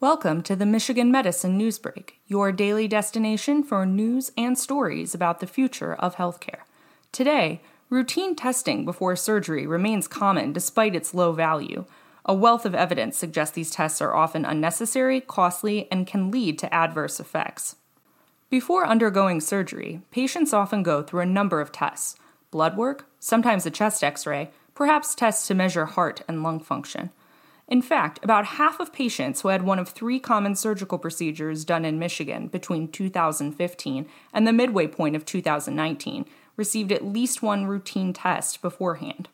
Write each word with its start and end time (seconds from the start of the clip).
Welcome 0.00 0.40
to 0.44 0.56
the 0.56 0.64
Michigan 0.64 1.12
Medicine 1.12 1.58
Newsbreak, 1.58 2.12
your 2.26 2.52
daily 2.52 2.88
destination 2.88 3.62
for 3.62 3.84
news 3.84 4.32
and 4.34 4.58
stories 4.58 5.14
about 5.14 5.40
the 5.40 5.46
future 5.46 5.94
of 5.94 6.16
healthcare. 6.16 6.60
Today, 7.12 7.60
routine 7.90 8.34
testing 8.34 8.86
before 8.86 9.14
surgery 9.14 9.66
remains 9.66 10.08
common 10.08 10.54
despite 10.54 10.96
its 10.96 11.12
low 11.12 11.32
value. 11.32 11.84
A 12.24 12.32
wealth 12.32 12.64
of 12.64 12.74
evidence 12.74 13.18
suggests 13.18 13.54
these 13.54 13.70
tests 13.70 14.00
are 14.00 14.14
often 14.14 14.46
unnecessary, 14.46 15.20
costly, 15.20 15.86
and 15.92 16.06
can 16.06 16.30
lead 16.30 16.58
to 16.60 16.74
adverse 16.74 17.20
effects. 17.20 17.76
Before 18.48 18.86
undergoing 18.86 19.42
surgery, 19.42 20.00
patients 20.10 20.54
often 20.54 20.82
go 20.82 21.02
through 21.02 21.20
a 21.20 21.26
number 21.26 21.60
of 21.60 21.72
tests 21.72 22.16
blood 22.50 22.74
work, 22.74 23.06
sometimes 23.18 23.66
a 23.66 23.70
chest 23.70 24.02
x 24.02 24.26
ray, 24.26 24.50
perhaps 24.74 25.14
tests 25.14 25.46
to 25.48 25.54
measure 25.54 25.84
heart 25.84 26.22
and 26.26 26.42
lung 26.42 26.58
function. 26.58 27.10
In 27.70 27.82
fact, 27.82 28.18
about 28.24 28.46
half 28.46 28.80
of 28.80 28.92
patients 28.92 29.40
who 29.40 29.48
had 29.48 29.62
one 29.62 29.78
of 29.78 29.88
three 29.88 30.18
common 30.18 30.56
surgical 30.56 30.98
procedures 30.98 31.64
done 31.64 31.84
in 31.84 32.00
Michigan 32.00 32.48
between 32.48 32.88
2015 32.88 34.08
and 34.32 34.46
the 34.46 34.52
midway 34.52 34.88
point 34.88 35.14
of 35.14 35.24
2019 35.24 36.26
received 36.56 36.90
at 36.90 37.04
least 37.04 37.44
one 37.44 37.66
routine 37.66 38.12
test 38.12 38.60
beforehand. 38.60 39.28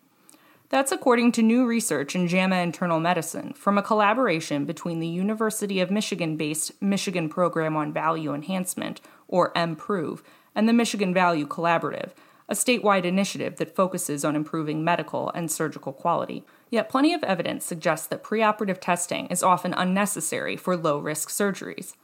That's 0.69 0.93
according 0.93 1.33
to 1.33 1.43
new 1.43 1.65
research 1.65 2.15
in 2.15 2.29
JAMA 2.29 2.57
Internal 2.57 3.01
Medicine 3.01 3.55
from 3.55 3.79
a 3.79 3.83
collaboration 3.83 4.67
between 4.67 5.01
the 5.01 5.07
University 5.07 5.81
of 5.81 5.91
Michigan 5.91 6.37
based 6.37 6.73
Michigan 6.83 7.31
Program 7.31 7.75
on 7.75 7.93
Value 7.93 8.35
Enhancement, 8.35 9.01
or 9.29 9.53
MPROVE, 9.55 10.23
and 10.55 10.69
the 10.69 10.73
Michigan 10.75 11.15
Value 11.15 11.47
Collaborative, 11.47 12.11
a 12.49 12.55
statewide 12.55 13.05
initiative 13.05 13.57
that 13.57 13.75
focuses 13.75 14.25
on 14.25 14.37
improving 14.37 14.85
medical 14.85 15.31
and 15.31 15.51
surgical 15.51 15.93
quality. 15.93 16.45
Yet, 16.71 16.89
plenty 16.89 17.13
of 17.13 17.25
evidence 17.25 17.65
suggests 17.65 18.07
that 18.09 18.23
preoperative 18.23 18.81
testing 18.81 19.27
is 19.27 19.43
often 19.43 19.75
unnecessary 19.75 20.57
for 20.57 20.77
low 20.77 20.99
risk 20.99 21.29
surgeries. 21.29 21.95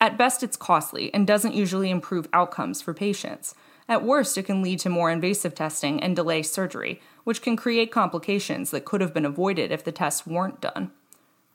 At 0.00 0.18
best, 0.18 0.42
it's 0.42 0.56
costly 0.56 1.12
and 1.14 1.26
doesn't 1.26 1.54
usually 1.54 1.90
improve 1.90 2.28
outcomes 2.32 2.82
for 2.82 2.92
patients. 2.92 3.54
At 3.88 4.04
worst, 4.04 4.36
it 4.36 4.42
can 4.42 4.62
lead 4.62 4.80
to 4.80 4.90
more 4.90 5.10
invasive 5.10 5.54
testing 5.54 6.02
and 6.02 6.14
delay 6.14 6.42
surgery, 6.42 7.00
which 7.24 7.40
can 7.40 7.56
create 7.56 7.90
complications 7.90 8.70
that 8.70 8.84
could 8.84 9.00
have 9.00 9.14
been 9.14 9.24
avoided 9.24 9.70
if 9.70 9.84
the 9.84 9.92
tests 9.92 10.26
weren't 10.26 10.60
done. 10.60 10.90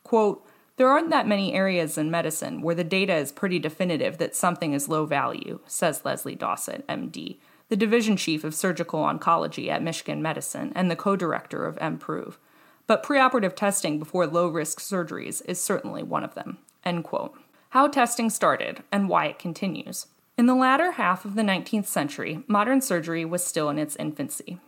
Quote, 0.03 0.45
there 0.77 0.89
aren't 0.89 1.11
that 1.11 1.27
many 1.27 1.53
areas 1.53 1.97
in 1.97 2.09
medicine 2.09 2.61
where 2.61 2.73
the 2.73 2.83
data 2.83 3.13
is 3.13 3.31
pretty 3.31 3.59
definitive 3.59 4.17
that 4.17 4.35
something 4.35 4.73
is 4.73 4.89
low 4.89 5.05
value, 5.05 5.59
says 5.67 6.03
Leslie 6.03 6.35
Dossett, 6.35 6.83
MD, 6.87 7.37
the 7.71 7.77
division 7.77 8.17
chief 8.17 8.43
of 8.43 8.53
surgical 8.53 8.99
oncology 8.99 9.69
at 9.69 9.81
Michigan 9.81 10.21
Medicine 10.21 10.73
and 10.75 10.91
the 10.91 10.95
co 10.95 11.15
director 11.15 11.65
of 11.65 11.77
MPROVE. 11.77 12.37
But 12.85 13.01
preoperative 13.01 13.55
testing 13.55 13.97
before 13.97 14.27
low 14.27 14.49
risk 14.49 14.81
surgeries 14.81 15.41
is 15.45 15.61
certainly 15.61 16.03
one 16.03 16.25
of 16.25 16.35
them. 16.35 16.57
End 16.83 17.05
quote. 17.05 17.33
How 17.69 17.87
testing 17.87 18.29
started 18.29 18.83
and 18.91 19.07
why 19.07 19.27
it 19.27 19.39
continues. 19.39 20.07
In 20.37 20.47
the 20.47 20.53
latter 20.53 20.91
half 20.91 21.23
of 21.23 21.35
the 21.35 21.43
19th 21.43 21.85
century, 21.85 22.43
modern 22.45 22.81
surgery 22.81 23.23
was 23.23 23.41
still 23.41 23.69
in 23.69 23.79
its 23.79 23.95
infancy. 23.95 24.59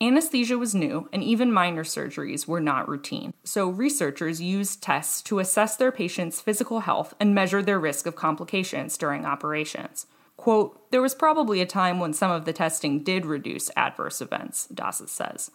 Anesthesia 0.00 0.56
was 0.56 0.74
new, 0.74 1.10
and 1.12 1.22
even 1.22 1.52
minor 1.52 1.84
surgeries 1.84 2.46
were 2.46 2.60
not 2.60 2.88
routine. 2.88 3.34
So, 3.44 3.68
researchers 3.68 4.40
used 4.40 4.82
tests 4.82 5.20
to 5.22 5.40
assess 5.40 5.76
their 5.76 5.92
patients' 5.92 6.40
physical 6.40 6.80
health 6.80 7.12
and 7.20 7.34
measure 7.34 7.60
their 7.62 7.78
risk 7.78 8.06
of 8.06 8.16
complications 8.16 8.96
during 8.96 9.26
operations. 9.26 10.06
Quote, 10.36 10.90
There 10.90 11.02
was 11.02 11.14
probably 11.14 11.60
a 11.60 11.66
time 11.66 11.98
when 11.98 12.12
some 12.12 12.30
of 12.30 12.44
the 12.44 12.52
testing 12.52 13.02
did 13.02 13.26
reduce 13.26 13.70
adverse 13.76 14.20
events, 14.20 14.68
Dossett 14.72 15.08
says. 15.08 15.50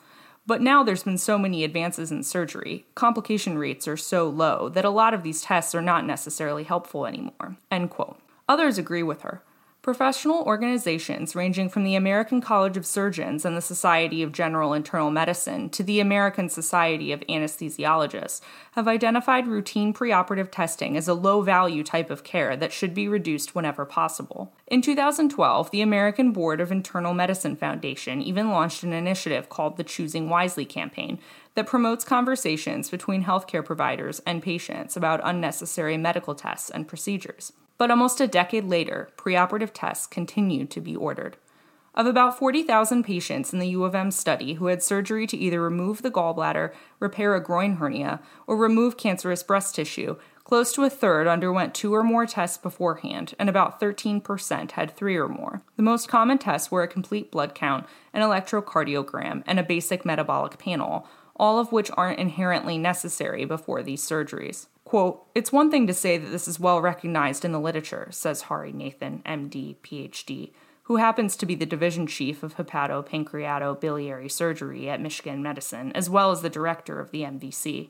But 0.47 0.61
now 0.61 0.83
there's 0.83 1.03
been 1.03 1.19
so 1.19 1.38
many 1.38 1.63
advances 1.63 2.11
in 2.11 2.23
surgery, 2.23 2.85
complication 2.95 3.57
rates 3.57 3.88
are 3.88 3.97
so 3.97 4.27
low 4.27 4.69
that 4.69 4.85
a 4.85 4.89
lot 4.89 5.13
of 5.13 5.23
these 5.23 5.43
tests 5.43 5.75
are 5.75 5.81
not 5.83 6.05
necessarily 6.05 6.63
helpful 6.63 7.05
anymore. 7.05 7.57
End 7.69 7.91
quote. 7.91 8.19
Others 8.49 8.77
agree 8.77 9.03
with 9.03 9.21
her. 9.21 9.43
Professional 9.81 10.43
organizations 10.43 11.35
ranging 11.35 11.67
from 11.67 11.83
the 11.83 11.95
American 11.95 12.39
College 12.39 12.77
of 12.77 12.85
Surgeons 12.85 13.43
and 13.43 13.57
the 13.57 13.61
Society 13.61 14.22
of 14.22 14.31
General 14.31 14.73
Internal 14.73 15.09
Medicine 15.09 15.72
to 15.72 15.81
the 15.81 16.00
American 16.00 16.50
Society 16.50 17.11
of 17.11 17.22
Anesthesiologists 17.22 18.41
have 18.73 18.88
identified 18.88 19.47
routine 19.47 19.91
preoperative 19.91 20.51
testing 20.51 20.95
as 20.95 21.07
a 21.07 21.16
low 21.16 21.41
value 21.41 21.83
type 21.83 22.11
of 22.11 22.23
care 22.23 22.56
that 22.56 22.72
should 22.72 22.94
be 22.94 23.07
reduced 23.07 23.56
whenever 23.56 23.83
possible. 23.83 24.53
In 24.67 24.83
2012, 24.83 25.72
the 25.72 25.81
American 25.81 26.31
Board 26.31 26.61
of 26.61 26.72
Internal 26.72 27.16
Medicine 27.16 27.56
Foundation 27.56 28.22
even 28.22 28.51
launched 28.51 28.83
an 28.83 28.94
initiative 28.94 29.50
called 29.50 29.77
the 29.77 29.83
Choosing 29.83 30.29
Wisely 30.29 30.63
campaign 30.63 31.17
that 31.56 31.66
promotes 31.66 32.06
conversations 32.06 32.91
between 32.91 33.23
healthcare 33.23 33.66
providers 33.66 34.22
and 34.27 34.44
patients 34.44 34.95
about 34.95 35.22
unnecessary 35.23 35.97
medical 35.97 36.35
tests 36.35 36.69
and 36.69 36.88
procedures. 36.88 37.51
But 37.81 37.90
almost 37.90 38.22
a 38.22 38.28
decade 38.28 38.66
later, 38.66 39.09
preoperative 39.18 39.72
tests 39.74 40.06
continued 40.06 40.69
to 40.69 40.81
be 40.81 40.96
ordered. 40.96 41.38
Of 41.96 42.06
about 42.06 42.38
40,000 42.38 43.02
patients 43.02 43.53
in 43.53 43.58
the 43.58 43.69
U 43.69 43.86
of 43.86 43.96
M 43.96 44.12
study 44.12 44.53
who 44.53 44.68
had 44.68 44.84
surgery 44.84 45.25
to 45.25 45.36
either 45.36 45.59
remove 45.59 46.03
the 46.03 46.12
gallbladder, 46.12 46.74
repair 47.00 47.34
a 47.34 47.42
groin 47.42 47.78
hernia, 47.78 48.19
or 48.46 48.56
remove 48.56 48.97
cancerous 48.97 49.42
breast 49.42 49.74
tissue, 49.74 50.18
close 50.44 50.72
to 50.74 50.84
a 50.84 50.92
third 50.92 51.25
underwent 51.25 51.74
two 51.74 51.96
or 51.96 52.03
more 52.03 52.28
tests 52.28 52.59
beforehand, 52.59 53.34
and 53.40 53.50
about 53.50 53.80
13% 53.80 54.74
had 54.74 54.96
three 54.96 55.18
or 55.18 55.28
more. 55.28 55.63
The 55.75 55.81
most 55.81 56.08
common 56.08 56.38
tests 56.38 56.69
were 56.69 56.84
a 56.84 56.88
complete 56.88 57.31
blood 57.31 57.56
count, 57.56 57.88
an 58.13 58.22
electrocardiogram, 58.22 59.42
and 59.48 59.59
a 59.59 59.63
basic 59.63 60.06
metabolic 60.06 60.59
panel, 60.59 61.08
all 61.36 61.58
of 61.58 61.72
which 61.72 61.90
aren't 61.98 62.19
inherently 62.19 62.78
necessary 62.78 63.44
before 63.44 63.81
these 63.81 64.08
surgeries. 64.08 64.68
Quote, 64.91 65.25
It's 65.34 65.53
one 65.53 65.72
thing 65.72 65.88
to 65.88 65.94
say 65.94 66.18
that 66.18 66.31
this 66.31 66.50
is 66.50 66.59
well 66.59 66.81
recognized 66.81 67.46
in 67.46 67.53
the 67.53 67.62
literature, 67.62 68.09
says 68.12 68.41
Hari 68.41 68.74
Nathan, 68.74 69.22
MD, 69.25 69.78
PhD, 69.78 70.52
who 70.84 70.97
happens 70.97 71.38
to 71.38 71.46
be 71.46 71.56
the 71.56 71.66
division 71.66 72.07
chief 72.07 72.44
of 72.44 72.57
hepatopancreatobiliary 72.57 74.30
surgery 74.30 74.90
at 74.90 75.00
Michigan 75.00 75.41
Medicine, 75.41 75.94
as 75.94 76.09
well 76.09 76.30
as 76.30 76.41
the 76.41 76.50
director 76.50 77.00
of 77.00 77.12
the 77.12 77.22
MVC. 77.22 77.88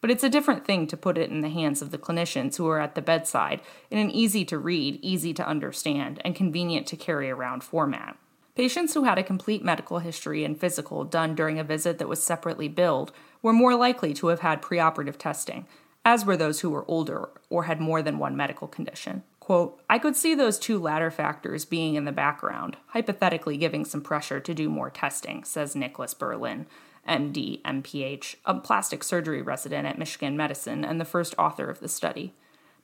But 0.00 0.12
it's 0.12 0.22
a 0.22 0.28
different 0.28 0.64
thing 0.64 0.86
to 0.86 0.96
put 0.96 1.18
it 1.18 1.30
in 1.30 1.40
the 1.40 1.48
hands 1.48 1.82
of 1.82 1.90
the 1.90 1.98
clinicians 1.98 2.58
who 2.58 2.68
are 2.68 2.78
at 2.78 2.94
the 2.94 3.02
bedside 3.02 3.60
in 3.90 3.98
an 3.98 4.12
easy 4.12 4.44
to 4.44 4.56
read, 4.56 5.00
easy 5.02 5.34
to 5.34 5.48
understand, 5.48 6.22
and 6.24 6.36
convenient 6.36 6.86
to 6.86 6.96
carry 6.96 7.28
around 7.28 7.64
format. 7.64 8.16
Patients 8.54 8.94
who 8.94 9.02
had 9.02 9.18
a 9.18 9.24
complete 9.24 9.64
medical 9.64 9.98
history 9.98 10.44
and 10.44 10.56
physical 10.56 11.02
done 11.02 11.34
during 11.34 11.58
a 11.58 11.64
visit 11.64 11.98
that 11.98 12.08
was 12.08 12.22
separately 12.22 12.68
billed 12.68 13.10
were 13.42 13.52
more 13.52 13.74
likely 13.74 14.14
to 14.14 14.28
have 14.28 14.40
had 14.40 14.62
preoperative 14.62 15.16
testing, 15.16 15.66
as 16.06 16.24
were 16.24 16.36
those 16.36 16.60
who 16.60 16.70
were 16.70 16.88
older 16.88 17.28
or 17.50 17.64
had 17.64 17.80
more 17.80 18.00
than 18.00 18.16
one 18.16 18.36
medical 18.36 18.68
condition. 18.68 19.24
Quote, 19.40 19.82
I 19.90 19.98
could 19.98 20.14
see 20.14 20.36
those 20.36 20.56
two 20.56 20.78
latter 20.78 21.10
factors 21.10 21.64
being 21.64 21.96
in 21.96 22.04
the 22.04 22.12
background, 22.12 22.76
hypothetically 22.86 23.56
giving 23.56 23.84
some 23.84 24.00
pressure 24.00 24.38
to 24.38 24.54
do 24.54 24.70
more 24.70 24.88
testing, 24.88 25.42
says 25.42 25.74
Nicholas 25.74 26.14
Berlin, 26.14 26.66
MD, 27.08 27.60
MPH, 27.62 28.36
a 28.44 28.54
plastic 28.54 29.02
surgery 29.02 29.42
resident 29.42 29.88
at 29.88 29.98
Michigan 29.98 30.36
Medicine 30.36 30.84
and 30.84 31.00
the 31.00 31.04
first 31.04 31.34
author 31.38 31.68
of 31.68 31.80
the 31.80 31.88
study. 31.88 32.34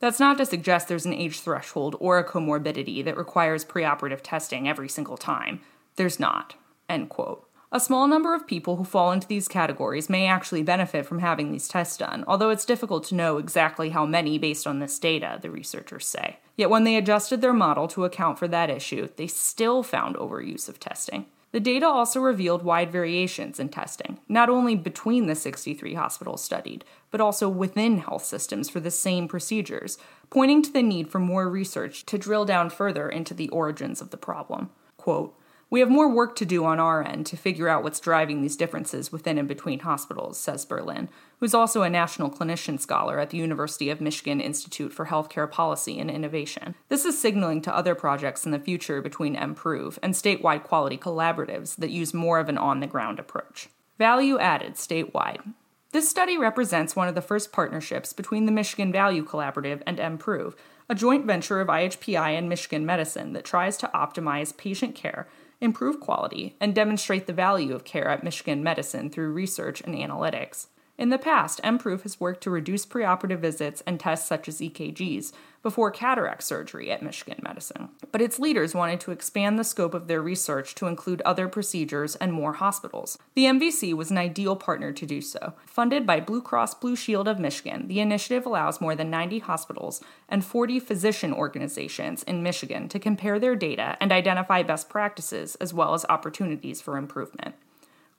That's 0.01 0.19
not 0.19 0.37
to 0.39 0.47
suggest 0.47 0.89
there's 0.89 1.07
an 1.07 1.15
age 1.15 1.41
threshold 1.41 1.95
or 2.01 2.19
a 2.19 2.29
comorbidity 2.29 3.05
that 3.05 3.17
requires 3.17 3.65
preoperative 3.65 4.21
testing 4.25 4.69
every 4.69 4.89
single 4.89 5.17
time. 5.17 5.61
There's 5.95 6.19
not. 6.19 6.57
End 6.89 7.09
quote. 7.09 7.49
A 7.75 7.81
small 7.81 8.07
number 8.07 8.35
of 8.35 8.47
people 8.47 8.77
who 8.77 8.85
fall 8.85 9.13
into 9.13 9.27
these 9.27 9.49
categories 9.49 10.11
may 10.11 10.27
actually 10.27 10.63
benefit 10.63 11.07
from 11.07 11.21
having 11.21 11.51
these 11.51 11.69
tests 11.69 11.97
done, 11.97 12.23
although 12.29 12.51
it's 12.51 12.67
difficult 12.67 13.03
to 13.05 13.15
know 13.15 13.39
exactly 13.39 13.89
how 13.89 14.05
many 14.05 14.37
based 14.37 14.67
on 14.67 14.79
this 14.79 14.99
data, 14.99 15.39
the 15.41 15.51
researchers 15.51 16.07
say. 16.07 16.37
Yet 16.55 16.69
when 16.69 16.85
they 16.85 16.97
adjusted 16.97 17.41
their 17.41 17.55
model 17.55 17.89
to 17.89 18.05
account 18.05 18.39
for 18.39 18.47
that 18.47 18.69
issue, 18.69 19.09
they 19.17 19.27
still 19.27 19.83
found 19.83 20.17
overuse 20.17 20.69
of 20.69 20.79
testing. 20.79 21.25
The 21.53 21.61
data 21.61 21.87
also 21.87 22.21
revealed 22.21 22.63
wide 22.63 22.93
variations 22.93 23.59
in 23.59 23.71
testing, 23.71 24.19
not 24.29 24.51
only 24.51 24.77
between 24.77 25.27
the 25.27 25.35
63 25.35 25.95
hospitals 25.95 26.45
studied, 26.45 26.85
but 27.11 27.23
also 27.23 27.49
within 27.49 27.99
health 27.99 28.27
systems 28.27 28.69
for 28.69 28.81
the 28.81 28.91
same 28.91 29.27
procedures, 29.29 29.97
pointing 30.29 30.61
to 30.61 30.73
the 30.73 30.83
need 30.83 31.09
for 31.09 31.21
more 31.21 31.49
research 31.49 32.05
to 32.05 32.19
drill 32.19 32.45
down 32.45 32.69
further 32.69 33.09
into 33.09 33.33
the 33.33 33.49
origins 33.49 34.03
of 34.03 34.11
the 34.11 34.19
problem. 34.19 34.69
Quote, 34.99 35.35
we 35.73 35.81
have 35.81 35.89
more 35.89 36.07
work 36.07 36.37
to 36.37 36.45
do 36.45 36.67
on 36.67 36.79
our 36.79 37.03
end 37.03 37.25
to 37.25 37.35
figure 37.35 37.67
out 37.67 37.83
what's 37.83 37.99
driving 37.99 38.43
these 38.43 38.59
differences 38.59 39.11
within 39.11 39.39
and 39.39 39.49
between 39.49 39.79
hospitals, 39.79 40.39
says 40.39 40.67
Berlin, 40.67 41.09
who's 41.41 41.55
also 41.55 41.81
a 41.81 41.89
national 41.89 42.29
clinician 42.31 42.79
scholar 42.79 43.19
at 43.19 43.31
the 43.31 43.39
University 43.39 43.89
of 43.89 43.99
Michigan 43.99 44.39
Institute 44.39 44.93
for 44.93 45.07
Healthcare 45.07 45.51
Policy 45.51 45.99
and 45.99 46.11
Innovation. 46.11 46.75
This 46.91 47.07
is 47.07 47.19
signaling 47.19 47.63
to 47.63 47.75
other 47.75 47.95
projects 47.95 48.45
in 48.45 48.53
the 48.53 48.59
future 48.59 49.01
between 49.01 49.35
MPROVE 49.35 49.99
and 50.03 50.13
statewide 50.13 50.63
quality 50.63 50.99
collaboratives 50.99 51.77
that 51.77 51.91
use 51.91 52.13
more 52.13 52.39
of 52.39 52.51
an 52.51 52.59
on 52.59 52.81
the 52.81 52.87
ground 52.87 53.19
approach. 53.19 53.71
Value 53.97 54.39
added 54.39 54.75
statewide. 54.75 55.55
This 55.93 56.07
study 56.07 56.37
represents 56.37 56.95
one 56.95 57.09
of 57.09 57.15
the 57.15 57.23
first 57.23 57.51
partnerships 57.51 58.13
between 58.13 58.45
the 58.45 58.53
Michigan 58.53 58.93
Value 58.93 59.25
Collaborative 59.25 59.81
and 59.87 59.97
MPROVE, 59.97 60.55
a 60.91 60.95
joint 60.95 61.25
venture 61.25 61.63
of 61.63 61.69
IHPI 61.69 62.37
and 62.37 62.47
Michigan 62.47 62.85
Medicine 62.85 63.33
that 63.33 63.47
tries 63.47 63.79
to 63.79 63.91
optimize 63.95 64.55
patient 64.55 64.95
care 64.95 65.27
improve 65.63 66.01
quality, 66.01 66.57
and 66.61 66.75
demonstrate 66.75 67.27
the 67.27 67.33
value 67.33 67.75
of 67.75 67.85
care 67.85 68.09
at 68.09 68.25
Michigan 68.25 68.63
Medicine 68.63 69.09
through 69.09 69.33
research 69.33 69.81
and 69.81 69.95
analytics. 69.95 70.67
In 70.99 71.09
the 71.09 71.19
past, 71.19 71.61
MPROVE 71.65 72.03
has 72.03 72.21
worked 72.21 72.43
to 72.43 72.51
reduce 72.51 72.85
preoperative 72.85 73.39
visits 73.39 73.83
and 73.87 73.99
tests 73.99 74.29
such 74.29 74.49
as 74.49 74.61
EKGs 74.61 75.33
before 75.63 75.91
cataract 75.91 76.43
surgery 76.43 76.91
at 76.91 77.03
Michigan 77.03 77.39
Medicine. 77.43 77.89
But 78.11 78.21
its 78.21 78.39
leaders 78.39 78.75
wanted 78.75 79.01
to 79.01 79.13
expand 79.13 79.59
the 79.59 79.65
scope 79.65 79.95
of 79.95 80.09
their 80.09 80.21
research 80.21 80.75
to 80.77 80.87
include 80.87 81.23
other 81.23 81.49
procedures 81.49 82.17
and 82.17 82.33
more 82.33 82.55
hospitals. 82.55 83.17
The 83.35 83.45
MVC 83.45 83.95
was 83.95 84.11
an 84.11 84.19
ideal 84.19 84.57
partner 84.57 84.93
to 84.93 85.07
do 85.07 85.21
so. 85.21 85.55
Funded 85.67 86.07
by 86.07 86.21
Blue 86.21 86.43
Cross 86.43 86.75
Blue 86.75 86.97
Shield 86.97 87.29
of 87.29 87.39
Michigan, 87.39 87.89
the 87.89 88.01
initiative 88.01 88.45
allows 88.45 88.81
more 88.81 88.97
than 88.97 89.11
90 89.11 89.41
hospitals 89.41 90.03
and 90.29 90.45
40 90.45 90.81
physician 90.81 91.33
organizations 91.33 92.23
in 92.25 92.43
Michigan 92.43 92.89
to 92.89 92.99
compare 92.99 93.39
their 93.39 93.57
data 93.57 93.97
and 94.01 94.11
identify 94.11 94.63
best 94.63 94.89
practices 94.89 95.55
as 95.57 95.73
well 95.73 95.95
as 95.95 96.05
opportunities 96.09 96.81
for 96.81 96.97
improvement. 96.97 97.55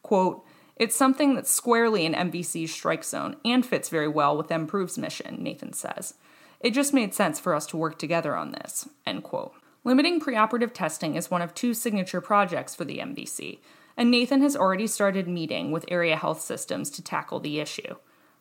Quote, 0.02 0.44
it's 0.76 0.96
something 0.96 1.36
that's 1.36 1.52
squarely 1.52 2.06
in 2.06 2.14
MVC's 2.14 2.74
strike 2.74 3.04
zone 3.04 3.36
and 3.46 3.66
fits 3.66 3.90
very 3.90 4.08
well 4.08 4.36
with 4.36 4.48
MPROVE's 4.48 4.98
mission, 4.98 5.38
Nathan 5.42 5.74
says. 5.74 6.16
It 6.64 6.74
just 6.74 6.94
made 6.94 7.14
sense 7.14 7.40
for 7.42 7.54
us 7.54 7.68
to 7.68 7.78
work 7.78 8.00
together 8.00 8.36
on 8.36 8.52
this. 8.52 8.88
End 9.06 9.22
quote. 9.22 9.54
Limiting 9.84 10.22
preoperative 10.22 10.74
testing 10.74 11.16
is 11.16 11.30
one 11.30 11.42
of 11.42 11.54
two 11.54 11.74
signature 11.74 12.22
projects 12.22 12.74
for 12.74 12.86
the 12.86 13.00
MVC, 13.00 13.60
and 13.98 14.10
Nathan 14.10 14.42
has 14.42 14.56
already 14.56 14.88
started 14.88 15.28
meeting 15.28 15.72
with 15.72 15.84
area 15.90 16.16
health 16.16 16.40
systems 16.40 16.90
to 16.92 17.04
tackle 17.04 17.42
the 17.42 17.60
issue. 17.60 17.96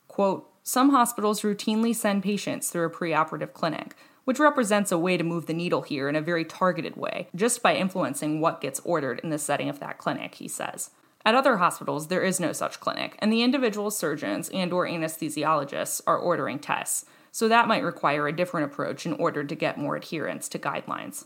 Quote, 0.07 0.49
some 0.63 0.91
hospitals 0.91 1.43
routinely 1.43 1.93
send 1.93 2.23
patients 2.23 2.71
through 2.71 2.87
a 2.87 2.91
preoperative 2.91 3.53
clinic, 3.53 3.97
which 4.25 4.39
represents 4.39 4.93
a 4.93 4.99
way 4.99 5.17
to 5.17 5.25
move 5.25 5.47
the 5.47 5.53
needle 5.53 5.83
here 5.83 6.09
in 6.09 6.15
a 6.15 6.21
very 6.21 6.45
targeted 6.45 6.97
way, 6.97 7.27
just 7.35 7.61
by 7.61 7.75
influencing 7.75 8.41
what 8.41 8.61
gets 8.61 8.79
ordered 8.85 9.19
in 9.25 9.31
the 9.31 9.39
setting 9.39 9.69
of 9.69 9.81
that 9.81 9.99
clinic, 9.99 10.37
he 10.37 10.47
says. 10.47 10.91
At 11.25 11.35
other 11.35 11.57
hospitals, 11.57 12.07
there 12.07 12.23
is 12.23 12.39
no 12.39 12.53
such 12.53 12.79
clinic, 12.79 13.17
and 13.19 13.33
the 13.33 13.43
individual 13.43 13.91
surgeons 13.91 14.49
and 14.51 14.73
or 14.73 14.87
anesthesiologists 14.87 16.01
are 16.07 16.19
ordering 16.19 16.61
tests, 16.61 17.05
so 17.33 17.49
that 17.49 17.67
might 17.67 17.83
require 17.83 18.29
a 18.29 18.37
different 18.37 18.71
approach 18.71 19.05
in 19.05 19.15
order 19.15 19.43
to 19.43 19.55
get 19.57 19.79
more 19.79 19.97
adherence 19.97 20.49
to 20.51 20.59
guidelines. 20.59 21.25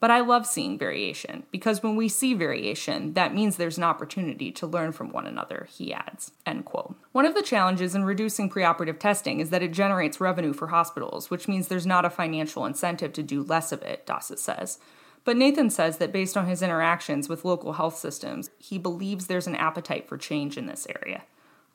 But 0.00 0.10
I 0.10 0.20
love 0.20 0.46
seeing 0.46 0.76
variation, 0.76 1.44
because 1.50 1.82
when 1.82 1.96
we 1.96 2.08
see 2.08 2.34
variation, 2.34 3.14
that 3.14 3.34
means 3.34 3.56
there's 3.56 3.78
an 3.78 3.84
opportunity 3.84 4.50
to 4.52 4.66
learn 4.66 4.92
from 4.92 5.12
one 5.12 5.26
another, 5.26 5.66
he 5.70 5.94
adds. 5.94 6.32
End 6.44 6.64
quote. 6.64 6.94
One 7.12 7.24
of 7.24 7.34
the 7.34 7.42
challenges 7.42 7.94
in 7.94 8.04
reducing 8.04 8.50
preoperative 8.50 8.98
testing 8.98 9.40
is 9.40 9.50
that 9.50 9.62
it 9.62 9.72
generates 9.72 10.20
revenue 10.20 10.52
for 10.52 10.66
hospitals, 10.66 11.30
which 11.30 11.48
means 11.48 11.68
there's 11.68 11.86
not 11.86 12.04
a 12.04 12.10
financial 12.10 12.66
incentive 12.66 13.12
to 13.14 13.22
do 13.22 13.42
less 13.42 13.72
of 13.72 13.82
it, 13.82 14.04
Dossett 14.04 14.38
says. 14.38 14.78
But 15.24 15.38
Nathan 15.38 15.70
says 15.70 15.96
that 15.98 16.12
based 16.12 16.36
on 16.36 16.46
his 16.46 16.60
interactions 16.60 17.30
with 17.30 17.46
local 17.46 17.74
health 17.74 17.96
systems, 17.96 18.50
he 18.58 18.76
believes 18.76 19.26
there's 19.26 19.46
an 19.46 19.56
appetite 19.56 20.06
for 20.06 20.18
change 20.18 20.58
in 20.58 20.66
this 20.66 20.86
area. 21.00 21.22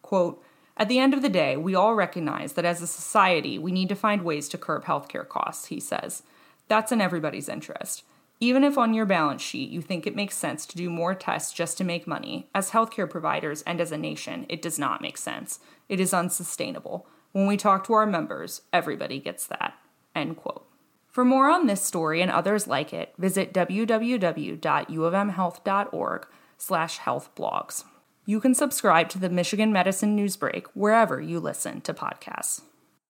Quote, 0.03 0.43
at 0.79 0.87
the 0.87 0.97
end 0.97 1.13
of 1.13 1.21
the 1.21 1.27
day, 1.27 1.57
we 1.57 1.75
all 1.75 1.93
recognize 1.93 2.53
that 2.53 2.63
as 2.63 2.81
a 2.81 2.87
society, 2.87 3.59
we 3.59 3.73
need 3.73 3.89
to 3.89 3.95
find 3.95 4.23
ways 4.23 4.47
to 4.49 4.57
curb 4.57 4.85
healthcare 4.85 5.27
costs, 5.27 5.65
he 5.65 5.81
says. 5.81 6.23
That's 6.69 6.93
in 6.93 7.01
everybody's 7.01 7.49
interest. 7.49 8.03
Even 8.39 8.63
if 8.63 8.77
on 8.77 8.93
your 8.93 9.05
balance 9.05 9.41
sheet 9.41 9.69
you 9.69 9.81
think 9.81 10.07
it 10.07 10.15
makes 10.15 10.37
sense 10.37 10.65
to 10.65 10.77
do 10.77 10.89
more 10.89 11.13
tests 11.13 11.51
just 11.51 11.77
to 11.77 11.83
make 11.83 12.07
money, 12.07 12.47
as 12.55 12.71
healthcare 12.71 13.09
providers 13.09 13.61
and 13.63 13.81
as 13.81 13.91
a 13.91 13.97
nation, 13.97 14.45
it 14.47 14.61
does 14.61 14.79
not 14.79 15.01
make 15.01 15.17
sense. 15.17 15.59
It 15.89 15.99
is 15.99 16.13
unsustainable. 16.13 17.05
When 17.33 17.45
we 17.45 17.57
talk 17.57 17.85
to 17.87 17.93
our 17.93 18.05
members, 18.05 18.61
everybody 18.71 19.19
gets 19.19 19.45
that. 19.47 19.73
End 20.15 20.37
quote. 20.37 20.65
For 21.09 21.25
more 21.25 21.49
on 21.49 21.67
this 21.67 21.83
story 21.83 22.21
and 22.21 22.31
others 22.31 22.67
like 22.67 22.93
it, 22.93 23.13
visit 23.17 23.53
www.uofmhealth.org 23.53 26.27
slash 26.57 26.99
healthblogs. 26.99 27.83
You 28.29 28.39
can 28.39 28.53
subscribe 28.53 29.09
to 29.09 29.17
the 29.17 29.27
Michigan 29.27 29.73
Medicine 29.73 30.15
Newsbreak 30.15 30.65
wherever 30.75 31.19
you 31.19 31.39
listen 31.39 31.81
to 31.81 31.95
podcasts. 31.95 32.61